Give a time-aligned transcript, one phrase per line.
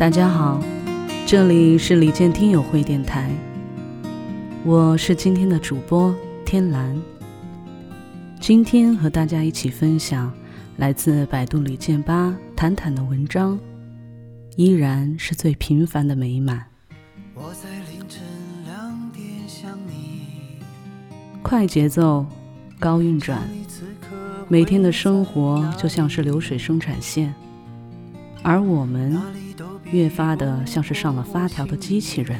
[0.00, 0.58] 大家好，
[1.26, 3.30] 这里是李健听友会电台，
[4.64, 6.98] 我是今天的主播天蓝。
[8.40, 10.32] 今天和大家一起分享
[10.78, 13.60] 来自百度李健吧坦坦的文章，
[14.56, 16.64] 依然是最平凡的美满。
[17.34, 18.22] 我在凌晨
[18.64, 20.62] 两点想你
[21.42, 22.24] 快节奏，
[22.78, 23.46] 高运转，
[24.48, 27.34] 每天的生活就像是流水生产线，
[28.42, 29.20] 而我们
[29.92, 32.38] 越发的像是上了发条的机器人。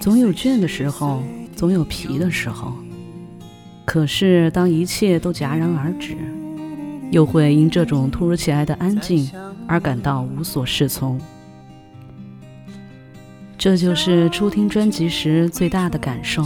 [0.00, 1.22] 总有倦的时候，
[1.54, 2.72] 总有疲的时候，
[3.84, 6.16] 可是当一切都戛然而止，
[7.10, 9.30] 又会因这种突如其来的安静
[9.66, 11.20] 而感到无所适从。
[13.58, 16.44] 这就是初听专辑时最大的感受，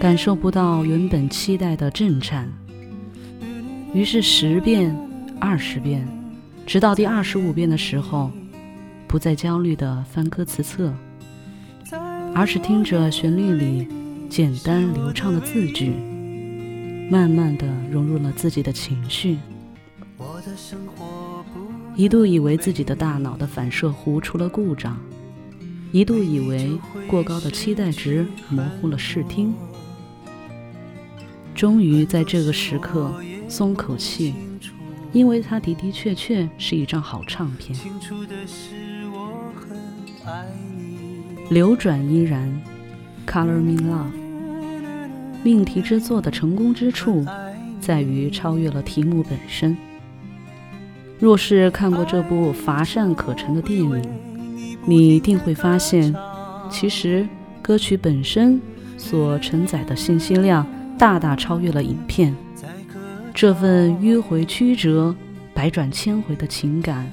[0.00, 2.48] 感受不到原本期待的震颤。
[3.92, 4.96] 于是十遍、
[5.38, 6.08] 二十遍，
[6.70, 8.30] 直到第二十五遍的时候，
[9.08, 10.94] 不再焦虑地翻歌词册，
[12.32, 13.88] 而是听着旋律里
[14.28, 15.92] 简单流畅的字句，
[17.10, 19.36] 慢慢地融入了自己的情绪。
[21.96, 24.96] 一度以为自己的大脑的反射弧出了故障。
[25.90, 29.52] 一度以为过高的期待值模糊了视听，
[31.52, 33.12] 终于在这个时刻
[33.48, 34.32] 松口气，
[35.12, 37.78] 因为它的的确确是一张好唱片。
[41.48, 42.62] 流转依然
[43.26, 44.12] ，Color Me Love。
[45.42, 47.24] 命题之作的成功之处
[47.80, 49.76] 在于超越了题目本身。
[51.18, 54.02] 若是看过这部乏善可陈的电影。
[54.86, 56.14] 你一定会发现，
[56.70, 57.28] 其实
[57.60, 58.58] 歌曲本身
[58.96, 62.34] 所承载的信息量大大超越了影片。
[63.34, 65.14] 这份迂回曲折、
[65.54, 67.10] 百转千回的情感，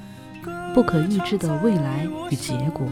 [0.74, 2.86] 不可预知的未来与结果，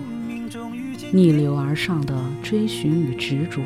[1.13, 3.61] 逆流而上的追寻与执着，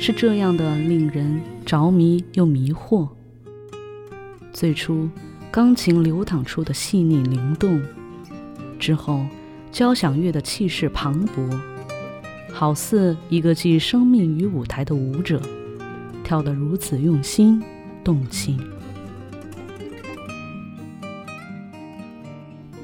[0.00, 3.08] 是这样的令人着迷又迷惑。
[4.52, 5.08] 最初，
[5.50, 7.80] 钢琴流淌出的细腻灵动，
[8.78, 9.24] 之后。
[9.70, 11.58] 交响乐的气势磅礴，
[12.52, 15.40] 好似一个寄生命于舞台的舞者，
[16.22, 17.62] 跳得如此用心
[18.02, 18.58] 动情。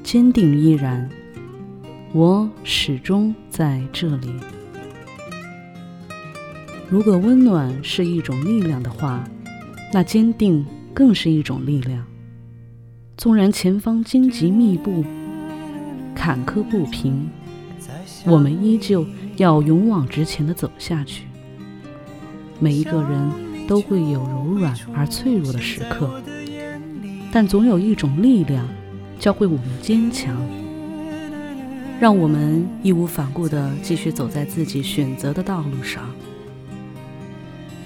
[0.03, 1.09] 坚定依然，
[2.13, 4.33] 我始终在这里。
[6.89, 9.23] 如果温暖是一种力量的话，
[9.93, 10.65] 那坚定
[10.95, 12.05] 更是一种力量。
[13.17, 15.05] 纵然前方荆棘密布。
[16.15, 17.31] 坎坷不平，
[18.27, 19.07] 我们依旧
[19.37, 21.27] 要勇往直前的走下去。
[22.59, 23.31] 每一个人
[23.69, 26.23] 都会有柔软而脆弱的时刻，
[27.31, 28.67] 但总有一种力量
[29.21, 30.35] 教会我们坚强，
[32.01, 36.03] 让我们义无反顾地继续走在自己选择的道路上。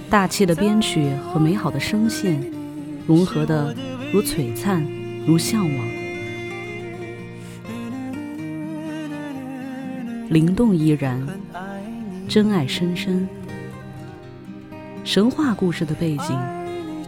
[0.09, 2.41] 大气的编曲和美好的声线
[3.06, 3.75] 融合的
[4.12, 4.87] 如璀璨，
[5.26, 5.87] 如向往。
[10.28, 11.26] 灵动依然，
[12.28, 13.28] 真爱深深。
[15.05, 16.39] 神话故事的背景，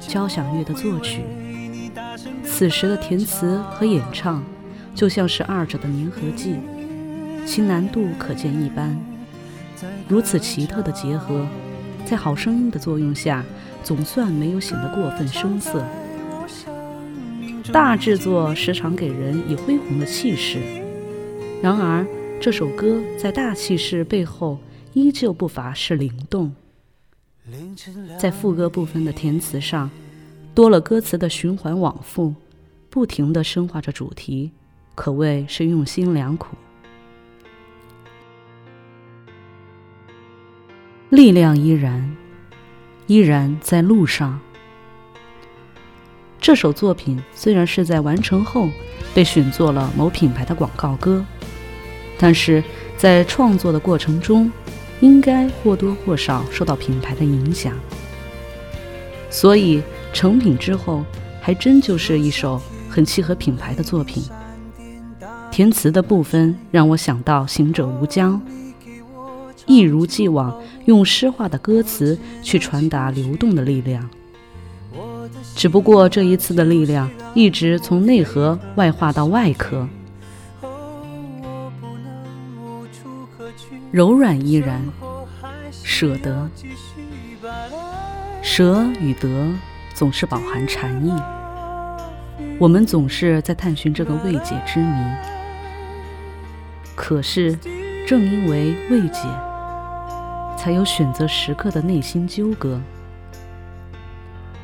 [0.01, 1.23] 交响乐的作曲，
[2.45, 4.43] 此时的填词和演唱，
[4.95, 6.57] 就像是二者的粘合剂，
[7.47, 8.99] 其难度可见一斑。
[10.09, 11.47] 如此奇特的结合，
[12.05, 13.45] 在好声音的作用下，
[13.83, 15.85] 总算没有显得过分生涩。
[17.73, 20.59] 大制作时常给人以恢宏的气势，
[21.63, 22.05] 然而。
[22.41, 24.59] 这首歌在大气势背后，
[24.93, 26.53] 依旧不乏是灵动。
[28.19, 29.91] 在副歌部分的填词上，
[30.55, 32.35] 多了歌词的循环往复，
[32.89, 34.51] 不停地深化着主题，
[34.95, 36.57] 可谓是用心良苦。
[41.11, 42.17] 力量依然，
[43.07, 44.41] 依然在路上。
[46.41, 48.69] 这首作品虽然是在完成后
[49.15, 51.25] 被选作了某品牌的广告歌。
[52.17, 52.63] 但是
[52.97, 54.51] 在创作的过程中，
[55.01, 57.73] 应该或多或少受到品牌的影响，
[59.31, 59.83] 所以
[60.13, 61.05] 成品之后，
[61.41, 64.23] 还真就是一首很契合品牌的作品。
[65.51, 68.41] 填词的部分让我想到《行者无疆》，
[69.67, 74.09] 一如既往用诗化的歌词去传达流动的力量，
[75.55, 79.87] 只不过这一次的力量一直从内核外化到外壳。
[83.95, 84.83] 柔软依然，
[85.71, 86.51] 舍得，
[88.43, 89.55] 舍与得
[89.95, 91.13] 总是饱含禅意。
[92.59, 94.97] 我们总是在探寻这个未解之谜。
[96.97, 97.57] 可是，
[98.05, 99.29] 正因为未解，
[100.59, 102.81] 才有选择时刻的内心纠葛。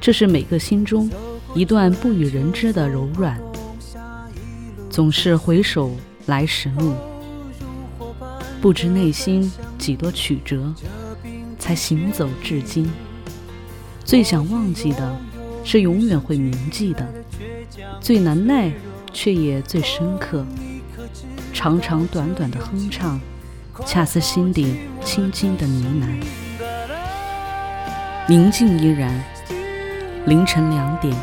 [0.01, 1.09] 这是每个心中
[1.55, 3.41] 一段不与人知的柔软，
[4.91, 5.93] 总是回首
[6.27, 6.97] 来时路，
[8.61, 10.73] 不知内心几多曲折，
[11.59, 12.91] 才行走至今。
[14.05, 15.17] 最想忘记的，
[15.65, 17.05] 是永远会铭记的；
[18.01, 18.71] 最难耐，
[19.13, 20.45] 却也最深刻。
[21.53, 23.19] 长长短短的哼唱，
[23.87, 26.09] 恰似心底轻轻的呢喃。
[28.29, 29.25] 宁静依然。
[30.27, 31.17] 凌晨两点，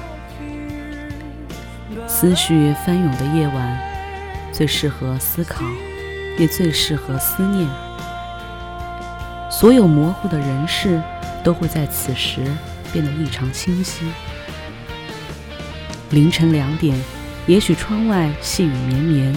[2.08, 3.80] 思绪翻涌的夜晚，
[4.52, 5.64] 最适合思考，
[6.38, 7.68] 也最适合思念。
[9.50, 11.02] 所有模糊的人事，
[11.44, 12.42] 都会在此时
[12.94, 14.06] 变得异常清晰。
[16.12, 16.98] 凌晨两点，
[17.46, 19.36] 也许窗外细雨绵绵。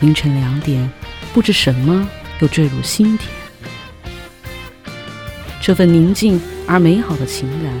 [0.00, 0.90] 凌晨两点，
[1.32, 2.08] 不知什么
[2.40, 3.30] 又坠入心田。
[5.60, 7.72] 这份宁静而美好的情感。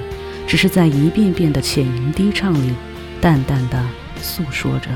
[0.44, 2.74] 只是在一遍遍的浅吟低唱里，
[3.22, 3.82] 淡淡的
[4.20, 4.90] 诉说着。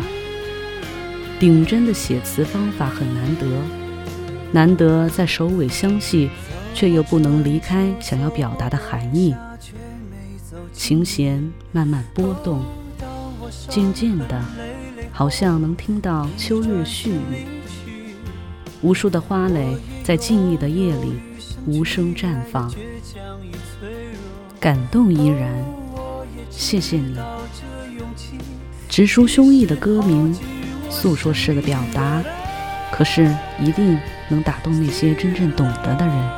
[1.38, 3.46] 顶针的写词方法很难得，
[4.52, 6.30] 难得在首尾相系，
[6.72, 9.34] 却又不能离开想要表达的含义。
[10.72, 12.62] 琴弦慢慢拨动，
[13.68, 14.42] 渐渐的，
[15.12, 17.46] 好像能听到秋日絮语。
[18.80, 21.14] 无数的花蕾在静谧的夜里
[21.66, 22.72] 无声绽放。
[24.58, 25.62] 感动依然，
[26.48, 27.16] 谢谢你。
[28.88, 30.34] 直抒胸臆的歌名，
[30.90, 32.22] 诉说式的表达，
[32.90, 33.98] 可是一定
[34.28, 36.30] 能打动那些真正懂得的人。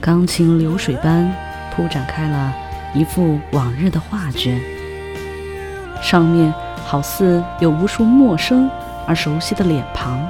[0.00, 1.32] 钢琴流水般
[1.74, 2.54] 铺展开了
[2.94, 4.60] 一幅往日的画卷，
[6.02, 6.52] 上面
[6.84, 8.68] 好似有无数陌生
[9.06, 10.20] 而熟悉的脸庞，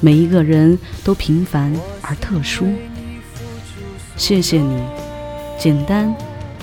[0.00, 1.72] 每一个人都平凡
[2.02, 2.66] 而特殊。
[4.16, 4.82] 谢谢你。
[5.58, 6.14] 简单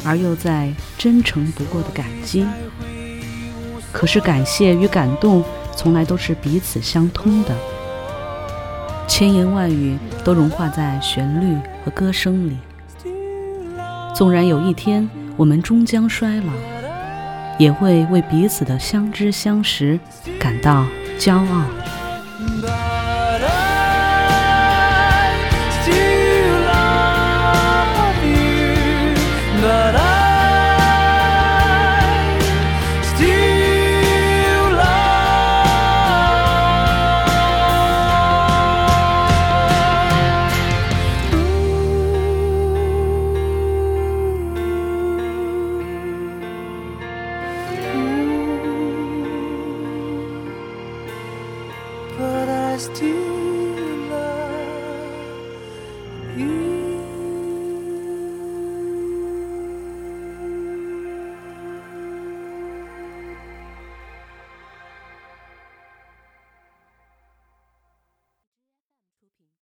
[0.04, 2.44] 而又再真诚不过的感激，
[3.98, 5.44] 可是感谢与感动
[5.76, 7.56] 从来都是彼此相通的，
[9.08, 12.58] 千言万语都融化在旋律和歌声里。
[14.14, 16.54] 纵然有一天我们终将衰老，
[17.58, 20.00] 也会为彼此的相知相识
[20.40, 20.86] 感到
[21.18, 21.64] 骄傲。